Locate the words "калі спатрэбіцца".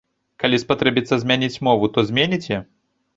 0.43-1.19